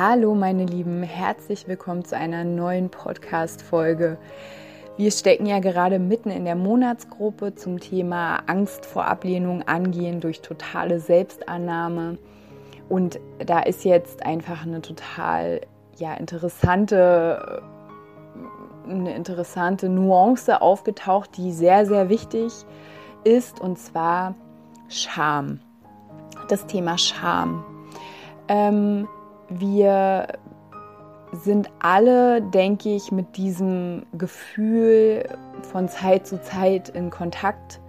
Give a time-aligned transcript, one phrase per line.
[0.00, 4.16] Hallo meine Lieben, herzlich willkommen zu einer neuen Podcast-Folge.
[4.96, 10.40] Wir stecken ja gerade mitten in der Monatsgruppe zum Thema Angst vor Ablehnung angehen durch
[10.40, 12.16] totale Selbstannahme.
[12.88, 15.62] Und da ist jetzt einfach eine total
[15.96, 17.60] ja, interessante,
[18.88, 22.52] eine interessante Nuance aufgetaucht, die sehr, sehr wichtig
[23.24, 24.36] ist, und zwar
[24.88, 25.58] Scham.
[26.48, 27.64] Das Thema Scham.
[28.46, 29.08] Ähm,
[29.48, 30.28] wir
[31.32, 35.24] sind alle, denke ich, mit diesem Gefühl
[35.70, 37.80] von Zeit zu Zeit in Kontakt.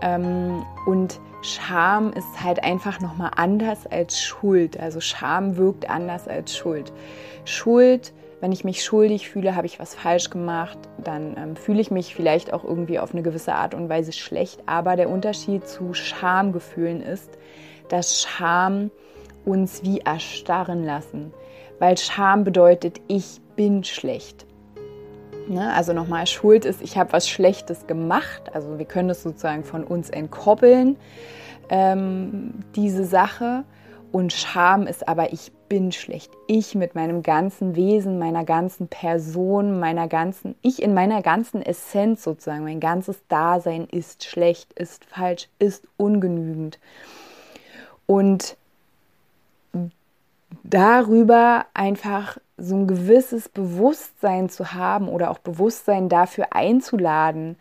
[0.00, 4.78] Ähm, und Scham ist halt einfach nochmal anders als Schuld.
[4.78, 6.92] Also Scham wirkt anders als Schuld.
[7.44, 11.90] Schuld, wenn ich mich schuldig fühle, habe ich was falsch gemacht, dann ähm, fühle ich
[11.90, 14.62] mich vielleicht auch irgendwie auf eine gewisse Art und Weise schlecht.
[14.66, 17.30] Aber der Unterschied zu Schamgefühlen ist,
[17.88, 18.90] dass Scham
[19.48, 21.32] uns wie erstarren lassen,
[21.78, 24.46] weil Scham bedeutet, ich bin schlecht.
[25.48, 25.72] Ne?
[25.72, 28.54] Also nochmal, Schuld ist, ich habe was Schlechtes gemacht.
[28.54, 30.96] Also wir können das sozusagen von uns entkoppeln,
[31.70, 33.64] ähm, diese Sache.
[34.12, 36.30] Und Scham ist aber, ich bin schlecht.
[36.46, 42.22] Ich mit meinem ganzen Wesen, meiner ganzen Person, meiner ganzen, ich in meiner ganzen Essenz
[42.22, 46.78] sozusagen, mein ganzes Dasein ist schlecht, ist falsch, ist ungenügend.
[48.06, 48.56] Und
[50.62, 57.56] darüber einfach so ein gewisses Bewusstsein zu haben oder auch Bewusstsein dafür einzuladen,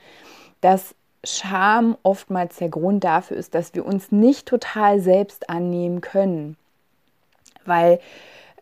[0.62, 6.58] dass Scham oftmals der Grund dafür ist, dass wir uns nicht total selbst annehmen können.
[7.66, 8.00] Weil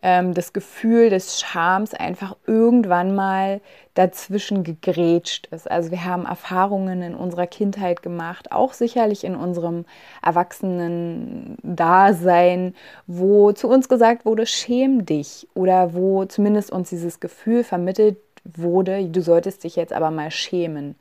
[0.01, 3.61] ähm, das Gefühl des Schams einfach irgendwann mal
[3.93, 5.69] dazwischen gegrätscht ist.
[5.69, 9.85] Also wir haben Erfahrungen in unserer Kindheit gemacht, auch sicherlich in unserem
[10.21, 12.75] Erwachsenen-Dasein,
[13.07, 19.05] wo zu uns gesagt wurde, schäm dich oder wo zumindest uns dieses Gefühl vermittelt wurde,
[19.05, 20.95] du solltest dich jetzt aber mal schämen.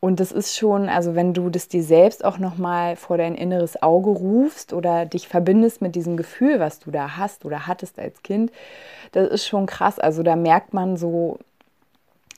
[0.00, 3.82] Und das ist schon, also wenn du das dir selbst auch nochmal vor dein inneres
[3.82, 8.22] Auge rufst oder dich verbindest mit diesem Gefühl, was du da hast oder hattest als
[8.22, 8.50] Kind,
[9.12, 9.98] das ist schon krass.
[9.98, 11.38] Also da merkt man so,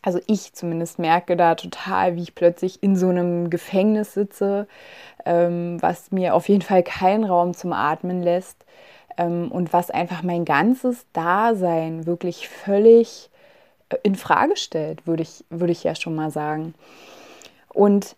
[0.02, 4.66] also ich zumindest merke da total, wie ich plötzlich in so einem Gefängnis sitze,
[5.24, 8.64] ähm, was mir auf jeden Fall keinen Raum zum Atmen lässt
[9.16, 13.30] ähm, und was einfach mein ganzes Dasein wirklich völlig
[13.90, 16.74] äh, in Frage stellt, würde ich, würde ich ja schon mal sagen.
[17.72, 18.16] Und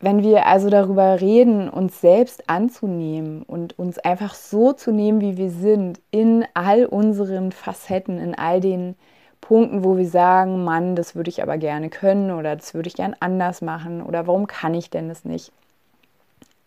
[0.00, 5.36] wenn wir also darüber reden, uns selbst anzunehmen und uns einfach so zu nehmen, wie
[5.36, 8.96] wir sind, in all unseren Facetten, in all den
[9.40, 12.94] Punkten, wo wir sagen, Mann, das würde ich aber gerne können oder das würde ich
[12.94, 15.52] gern anders machen oder warum kann ich denn das nicht?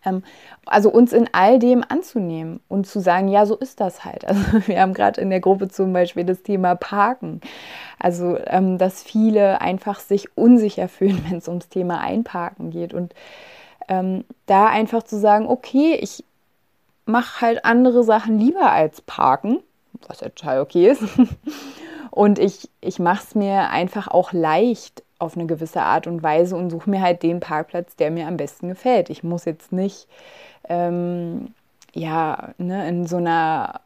[0.04, 0.22] Ähm,
[0.66, 4.26] also uns in all dem anzunehmen und zu sagen, ja, so ist das halt.
[4.26, 7.40] Also wir haben gerade in der Gruppe zum Beispiel das Thema Parken.
[7.98, 12.94] Also ähm, dass viele einfach sich unsicher fühlen, wenn es ums Thema Einparken geht.
[12.94, 13.14] Und
[13.88, 16.24] ähm, da einfach zu sagen, okay, ich
[17.06, 19.60] mache halt andere Sachen lieber als Parken,
[20.06, 21.02] was ja total okay ist.
[22.10, 26.56] Und ich, ich mache es mir einfach auch leicht, auf eine gewisse Art und Weise
[26.56, 29.10] und suche mir halt den Parkplatz, der mir am besten gefällt.
[29.10, 30.06] Ich muss jetzt nicht
[30.68, 31.54] ähm,
[31.94, 33.80] ja, ne, in so einer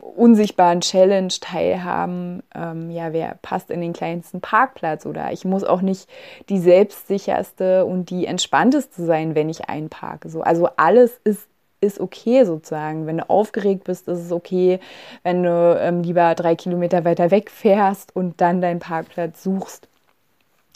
[0.00, 5.80] unsichtbaren Challenge teilhaben, ähm, ja, wer passt in den kleinsten Parkplatz oder ich muss auch
[5.80, 6.08] nicht
[6.50, 10.28] die selbstsicherste und die entspannteste sein, wenn ich einparke.
[10.28, 11.46] So, also alles ist
[11.82, 13.06] ist okay sozusagen.
[13.06, 14.80] Wenn du aufgeregt bist, ist es okay.
[15.22, 19.88] Wenn du ähm, lieber drei Kilometer weiter weg fährst und dann deinen Parkplatz suchst,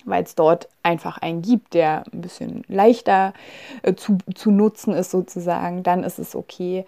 [0.04, 3.32] weil es dort einfach einen gibt, der ein bisschen leichter
[3.82, 6.84] äh, zu, zu nutzen ist sozusagen, dann ist es okay.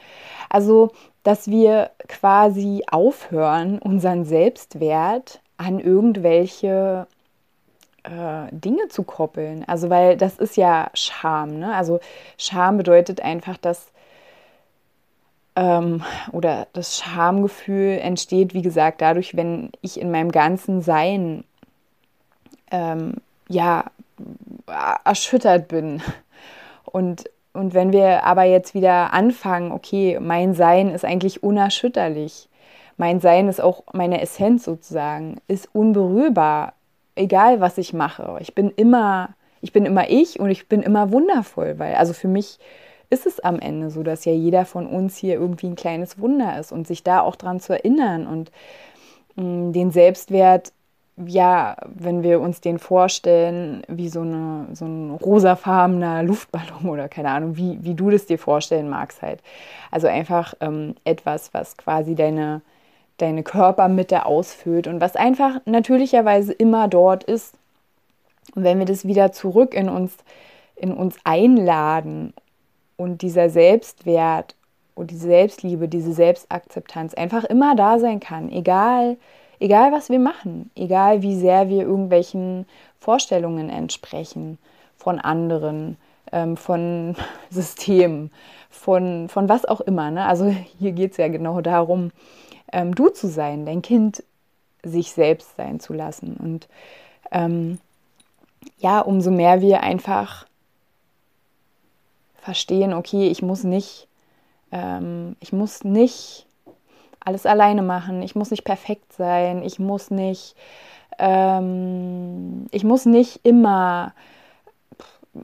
[0.49, 0.91] Also,
[1.23, 7.07] dass wir quasi aufhören, unseren Selbstwert an irgendwelche
[8.05, 9.65] äh, Dinge zu koppeln.
[9.67, 11.59] Also, weil das ist ja Scham.
[11.59, 11.75] Ne?
[11.75, 12.01] Also,
[12.39, 13.93] Scham bedeutet einfach, dass
[15.57, 21.45] ähm, oder das Schamgefühl entsteht, wie gesagt, dadurch, wenn ich in meinem ganzen Sein
[22.71, 23.15] ähm,
[23.49, 23.85] ja,
[25.05, 26.03] erschüttert bin.
[26.85, 32.49] Und, und wenn wir aber jetzt wieder anfangen, okay, mein Sein ist eigentlich unerschütterlich.
[32.97, 36.73] mein Sein ist auch meine Essenz sozusagen, ist unberührbar,
[37.15, 38.39] egal was ich mache.
[38.41, 39.31] Ich bin immer,
[39.61, 42.59] ich bin immer ich und ich bin immer wundervoll, weil also für mich
[43.11, 46.59] ist es am Ende so, dass ja jeder von uns hier irgendwie ein kleines Wunder
[46.59, 48.51] ist und sich da auch dran zu erinnern und
[49.37, 50.73] mh, mm, den Selbstwert
[51.25, 57.31] ja, wenn wir uns den vorstellen, wie so, eine, so ein rosafarbener Luftballon oder keine
[57.31, 59.41] Ahnung, wie, wie du das dir vorstellen magst halt.
[59.91, 62.61] Also einfach ähm, etwas, was quasi deine,
[63.17, 67.55] deine Körpermitte ausfüllt und was einfach natürlicherweise immer dort ist.
[68.55, 70.17] Und wenn wir das wieder zurück in uns,
[70.77, 72.35] in uns einladen
[72.99, 74.55] und dieser Selbstwert
[74.95, 79.17] und diese Selbstliebe, diese Selbstakzeptanz einfach immer da sein kann, egal
[79.59, 82.67] Egal, was wir machen, egal wie sehr wir irgendwelchen
[82.99, 84.59] Vorstellungen entsprechen
[84.97, 85.97] von anderen,
[86.33, 87.17] ähm, von
[87.51, 88.31] Systemen,
[88.71, 90.11] von, von was auch immer.
[90.11, 90.27] Ne?
[90.27, 90.47] Also
[90.79, 92.11] hier geht es ja genau darum,
[92.73, 94.23] ähm, du zu sein, dein Kind
[94.83, 96.37] sich selbst sein zu lassen.
[96.37, 96.69] Und
[97.31, 97.79] ähm,
[98.79, 100.47] ja, umso mehr wir einfach
[102.41, 104.07] verstehen, okay, ich muss nicht,
[104.71, 106.46] ähm, ich muss nicht
[107.27, 108.23] alles alleine machen.
[108.23, 109.63] Ich muss nicht perfekt sein.
[109.63, 110.55] Ich muss nicht,
[111.19, 114.15] ähm, ich muss nicht immer,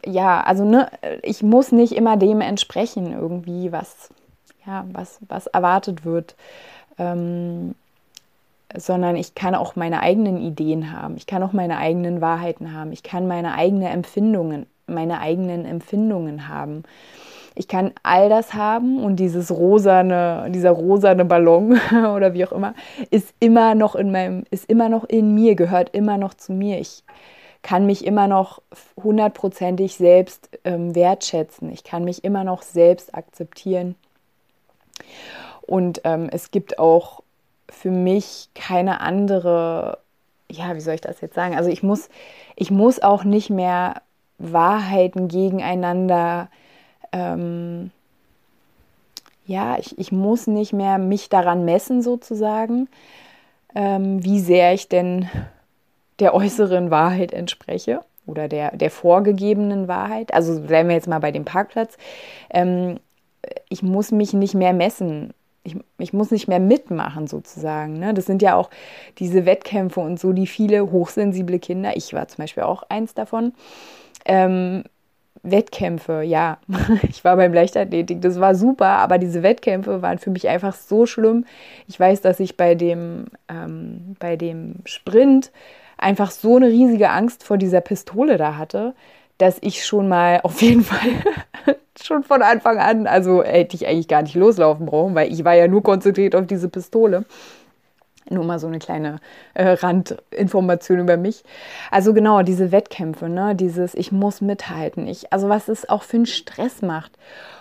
[0.07, 0.89] ja, also ne,
[1.23, 4.11] ich muss nicht immer dem entsprechen irgendwie, was,
[4.65, 6.37] ja, was, was erwartet wird.
[6.99, 7.75] Ähm,
[8.75, 11.17] sondern ich kann auch meine eigenen Ideen haben.
[11.17, 12.93] Ich kann auch meine eigenen Wahrheiten haben.
[12.93, 16.85] Ich kann meine eigenen Empfindungen, meine eigenen Empfindungen haben
[17.55, 21.79] ich kann all das haben und dieses rosane, dieser rosane Ballon
[22.15, 22.75] oder wie auch immer,
[23.11, 26.79] ist immer noch in meinem, ist immer noch in mir, gehört immer noch zu mir.
[26.79, 27.05] Ich
[27.63, 28.61] kann mich immer noch
[29.03, 31.71] hundertprozentig selbst ähm, wertschätzen.
[31.71, 33.95] Ich kann mich immer noch selbst akzeptieren.
[35.63, 37.23] Und ähm, es gibt auch
[37.69, 39.99] für mich keine andere,
[40.51, 41.57] ja, wie soll ich das jetzt sagen?
[41.57, 42.09] Also ich muss,
[42.57, 44.03] ich muss auch nicht mehr
[44.39, 46.49] Wahrheiten gegeneinander
[47.13, 47.91] ähm,
[49.47, 52.89] ja, ich, ich muss nicht mehr mich daran messen sozusagen,
[53.75, 55.29] ähm, wie sehr ich denn
[56.19, 60.33] der äußeren Wahrheit entspreche oder der, der vorgegebenen Wahrheit.
[60.33, 61.97] Also bleiben wir jetzt mal bei dem Parkplatz.
[62.51, 62.99] Ähm,
[63.69, 65.35] ich muss mich nicht mehr messen.
[65.65, 67.99] Ich, ich muss nicht mehr mitmachen sozusagen.
[67.99, 68.15] Ne?
[68.15, 68.71] Das sind ja auch
[69.19, 73.53] diese Wettkämpfe und so, die viele hochsensible Kinder, ich war zum Beispiel auch eins davon,
[74.25, 74.85] ähm,
[75.43, 76.59] Wettkämpfe, ja,
[77.09, 81.07] ich war beim Leichtathletik, das war super, aber diese Wettkämpfe waren für mich einfach so
[81.07, 81.45] schlimm.
[81.89, 85.51] Ich weiß, dass ich bei dem, ähm, bei dem Sprint
[85.99, 88.95] einfach so eine riesige Angst vor dieser Pistole da hatte,
[89.39, 90.99] dass ich schon mal auf jeden Fall
[92.01, 95.55] schon von Anfang an, also hätte ich eigentlich gar nicht loslaufen brauchen, weil ich war
[95.55, 97.25] ja nur konzentriert auf diese Pistole.
[98.31, 99.19] Nur mal so eine kleine
[99.55, 101.43] äh, Randinformation über mich.
[101.91, 103.55] Also genau, diese Wettkämpfe, ne?
[103.55, 105.07] dieses Ich muss mithalten.
[105.07, 107.13] Ich, also was es auch für einen Stress macht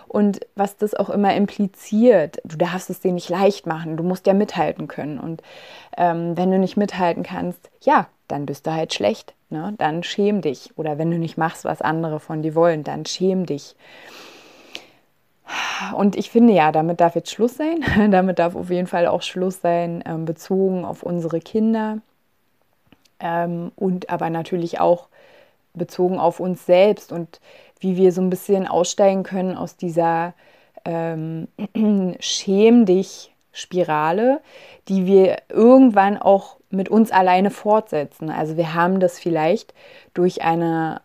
[0.07, 2.41] und was das auch immer impliziert.
[2.43, 5.19] Du darfst es dir nicht leicht machen, du musst ja mithalten können.
[5.19, 5.41] Und
[5.97, 9.33] ähm, wenn du nicht mithalten kannst, ja, dann bist du halt schlecht.
[9.49, 9.73] Ne?
[9.77, 10.71] Dann schäm dich.
[10.77, 13.75] Oder wenn du nicht machst, was andere von dir wollen, dann schäm dich.
[15.95, 17.83] Und ich finde ja, damit darf jetzt Schluss sein.
[18.11, 21.99] damit darf auf jeden Fall auch Schluss sein, ähm, bezogen auf unsere Kinder
[23.19, 25.07] ähm, und aber natürlich auch
[25.73, 27.39] bezogen auf uns selbst und
[27.79, 30.33] wie wir so ein bisschen aussteigen können aus dieser
[30.85, 31.47] ähm,
[32.19, 34.41] Schäm dich Spirale,
[34.87, 38.29] die wir irgendwann auch mit uns alleine fortsetzen.
[38.29, 39.73] Also wir haben das vielleicht
[40.13, 41.01] durch eine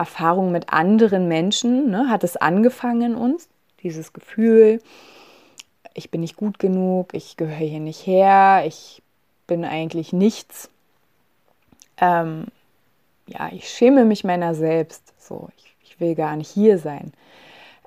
[0.00, 3.50] Erfahrung mit anderen Menschen, ne, hat es angefangen in uns
[3.82, 4.80] dieses Gefühl,
[5.92, 9.02] ich bin nicht gut genug, ich gehöre hier nicht her, ich
[9.46, 10.70] bin eigentlich nichts.
[11.98, 12.46] Ähm,
[13.26, 15.12] ja, ich schäme mich meiner selbst.
[15.18, 17.12] So, ich, ich will gar nicht hier sein,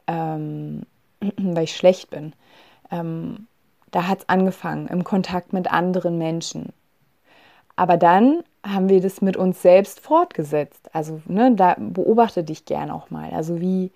[0.06, 0.84] ähm,
[1.38, 2.34] weil ich schlecht bin.
[2.92, 3.48] Ähm,
[3.90, 6.74] da hat es angefangen im Kontakt mit anderen Menschen.
[7.76, 10.90] Aber dann haben wir das mit uns selbst fortgesetzt.
[10.94, 13.32] Also ne, da beobachte dich gern auch mal.
[13.32, 13.92] Also wie,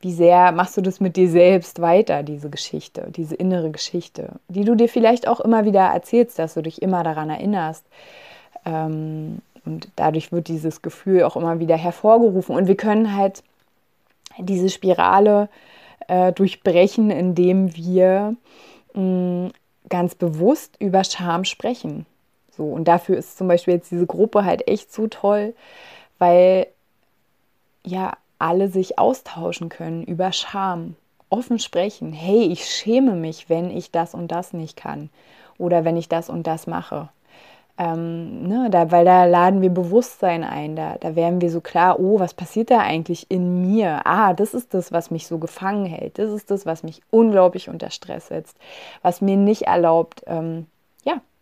[0.00, 4.64] wie sehr machst du das mit dir selbst weiter, diese Geschichte, diese innere Geschichte, die
[4.64, 7.84] du dir vielleicht auch immer wieder erzählst, dass du dich immer daran erinnerst.
[8.64, 12.56] Ähm, und dadurch wird dieses Gefühl auch immer wieder hervorgerufen.
[12.56, 13.42] Und wir können halt
[14.38, 15.48] diese Spirale
[16.08, 18.34] äh, durchbrechen, indem wir
[18.94, 19.52] mh, mm,
[19.88, 22.06] ganz bewusst über Scham sprechen.
[22.56, 25.54] So, und dafür ist zum Beispiel jetzt diese Gruppe halt echt so toll,
[26.18, 26.66] weil
[27.84, 30.96] ja alle sich austauschen können über Scham.
[31.30, 32.12] offen sprechen.
[32.12, 35.10] Hey, ich schäme mich, wenn ich das und das nicht kann
[35.58, 37.08] oder wenn ich das und das mache.
[37.76, 41.98] Ähm, ne, da, weil da laden wir Bewusstsein ein, da, da werden wir so klar,
[41.98, 44.02] oh, was passiert da eigentlich in mir?
[44.06, 47.68] Ah, das ist das, was mich so gefangen hält, das ist das, was mich unglaublich
[47.68, 48.56] unter Stress setzt,
[49.02, 50.66] was mir nicht erlaubt, ähm,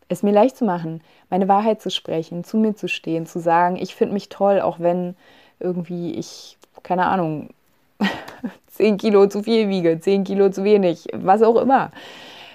[0.09, 3.77] es mir leicht zu machen, meine Wahrheit zu sprechen, zu mir zu stehen, zu sagen,
[3.77, 5.17] ich finde mich toll, auch wenn
[5.61, 7.51] irgendwie ich, keine Ahnung,
[8.69, 11.91] 10 Kilo zu viel wiege, 10 Kilo zu wenig, was auch immer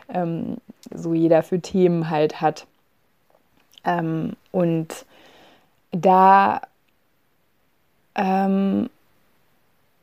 [0.09, 0.57] ähm,
[0.93, 2.65] so jeder für Themen halt hat.
[3.83, 5.05] Ähm, und
[5.91, 6.61] da,
[8.15, 8.89] ähm,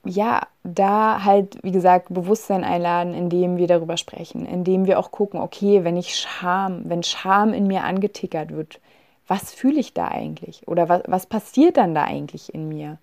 [0.05, 5.41] ja, da halt, wie gesagt, Bewusstsein einladen, indem wir darüber sprechen, indem wir auch gucken,
[5.41, 8.81] okay, wenn ich Scham, wenn Scham in mir angetickert wird,
[9.27, 10.69] was fühle ich da eigentlich?
[10.69, 12.99] Oder was, was passiert dann da eigentlich in mir?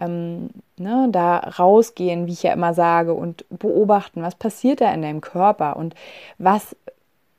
[0.00, 5.02] Ähm, ne, da rausgehen, wie ich ja immer sage, und beobachten, was passiert da in
[5.02, 5.94] deinem Körper und
[6.38, 6.76] was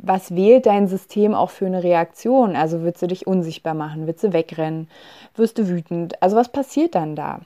[0.05, 2.57] was wählt dein System auch für eine Reaktion?
[2.57, 4.89] Also würdest du dich unsichtbar machen, würdest du wegrennen,
[5.36, 6.22] wirst du wütend?
[6.22, 7.39] Also was passiert dann da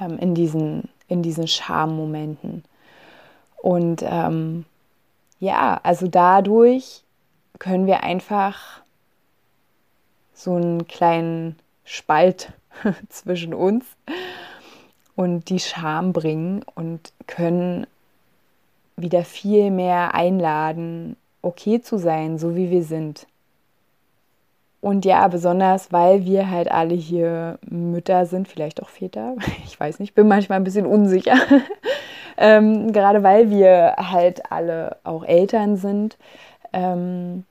[0.00, 2.64] ähm, in diesen, in diesen Schammomenten?
[3.60, 4.64] Und ähm,
[5.40, 7.02] ja, also dadurch
[7.58, 8.82] können wir einfach
[10.34, 12.52] so einen kleinen Spalt
[13.08, 13.84] zwischen uns
[15.16, 17.86] und die Scham bringen und können
[18.96, 23.26] wieder viel mehr einladen, okay zu sein, so wie wir sind.
[24.80, 29.98] Und ja, besonders weil wir halt alle hier Mütter sind, vielleicht auch Väter, ich weiß
[29.98, 31.36] nicht, bin manchmal ein bisschen unsicher.
[32.36, 36.16] ähm, gerade weil wir halt alle auch Eltern sind.
[36.72, 37.44] Ähm,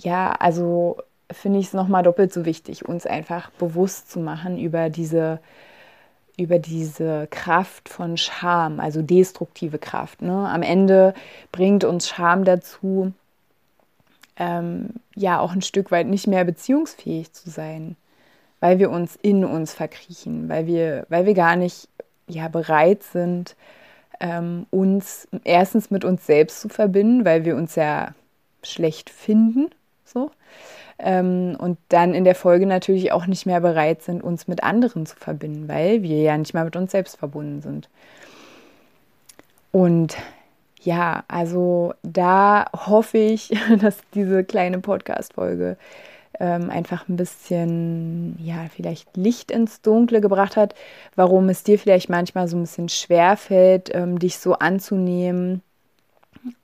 [0.00, 0.96] ja, also
[1.30, 5.40] finde ich es nochmal doppelt so wichtig, uns einfach bewusst zu machen über diese
[6.36, 10.20] über diese Kraft von Scham, also destruktive Kraft.
[10.20, 10.48] Ne?
[10.48, 11.14] Am Ende
[11.52, 13.12] bringt uns Scham dazu,
[14.36, 17.96] ähm, ja auch ein Stück weit nicht mehr beziehungsfähig zu sein,
[18.60, 21.88] weil wir uns in uns verkriechen, weil wir, weil wir gar nicht
[22.26, 23.56] ja, bereit sind,
[24.20, 28.14] ähm, uns erstens mit uns selbst zu verbinden, weil wir uns ja
[28.62, 29.70] schlecht finden,
[30.04, 30.30] so
[30.98, 35.06] ähm, und dann in der Folge natürlich auch nicht mehr bereit sind, uns mit anderen
[35.06, 37.88] zu verbinden, weil wir ja nicht mehr mit uns selbst verbunden sind.
[39.72, 40.16] Und
[40.84, 45.76] ja, also da hoffe ich, dass diese kleine Podcast-Folge
[46.40, 50.74] ähm, einfach ein bisschen, ja, vielleicht Licht ins Dunkle gebracht hat,
[51.14, 55.62] warum es dir vielleicht manchmal so ein bisschen schwer fällt, ähm, dich so anzunehmen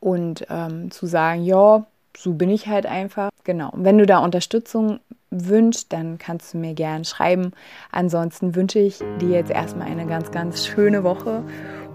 [0.00, 1.86] und ähm, zu sagen, ja,
[2.16, 3.30] so bin ich halt einfach.
[3.44, 3.70] Genau.
[3.74, 5.00] Wenn du da Unterstützung
[5.30, 7.52] wünschst, dann kannst du mir gerne schreiben.
[7.92, 11.44] Ansonsten wünsche ich dir jetzt erstmal eine ganz, ganz schöne Woche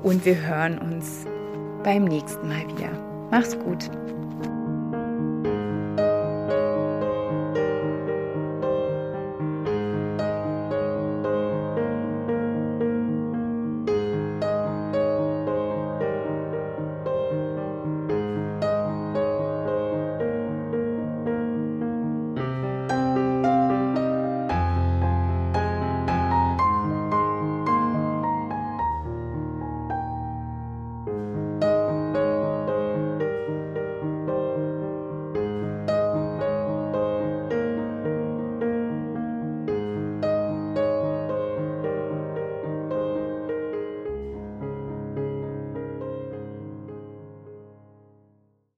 [0.02, 1.26] und wir hören uns
[1.86, 2.90] beim nächsten Mal wieder.
[3.30, 3.90] Mach's gut.